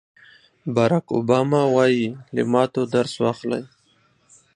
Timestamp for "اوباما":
1.15-1.61